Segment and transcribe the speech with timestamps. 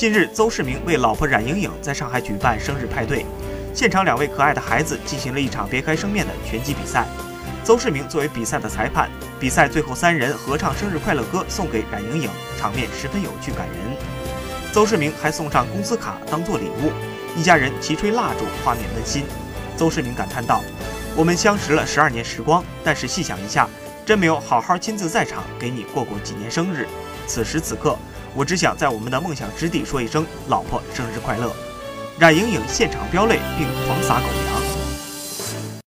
[0.00, 3.26] 近日，邹市明为老婆冉莹颖在上海举办生日派对，
[3.74, 7.04] 现场两位可爱的孩子进行了一场别开生面的拳击比赛。
[7.62, 13.94] 邹市明作为比赛的裁判，比赛最后三人合唱生日快乐歌送给冉莹颖，场面十分有趣感人。
[14.72, 16.92] 邹市明还送上工资卡当做礼物，
[17.36, 19.24] 一家人齐吹蜡烛，画面温馨。
[19.76, 20.62] 邹市明感叹道
[21.14, 23.68] ：“我们相识了十二年时光，但是细想一下，
[24.06, 26.88] 真没有好好亲自在场给你过过几年生日。
[27.26, 27.98] 此时此刻，
[28.34, 31.52] 我只想在我们的梦想之地说一声‘老婆生日快乐’。”
[32.20, 34.69] 冉莹颖现场飙泪并狂撒狗粮。